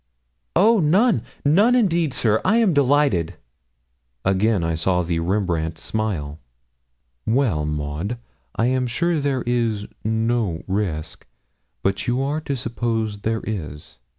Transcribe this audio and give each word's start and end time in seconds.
'Oh, 0.55 0.79
none 0.79 1.21
none 1.45 1.75
indeed, 1.75 2.11
sir 2.11 2.41
I 2.43 2.57
am 2.57 2.73
delighted!' 2.73 3.35
Again 4.25 4.63
I 4.63 4.73
saw 4.73 5.03
the 5.03 5.19
Rembrandt 5.19 5.77
smile. 5.77 6.39
'Well, 7.27 7.65
Maud, 7.65 8.17
I 8.55 8.65
am 8.65 8.87
sure 8.87 9.19
there 9.19 9.43
is 9.45 9.85
no 10.03 10.63
risk; 10.67 11.27
but 11.83 12.07
you 12.07 12.19
are 12.19 12.41
to 12.41 12.55
suppose 12.55 13.19
there 13.19 13.43
is. 13.43 13.99